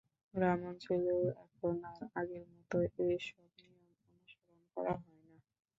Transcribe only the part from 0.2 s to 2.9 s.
গ্রামাঞ্চলেও এখন আর আগের মতো এ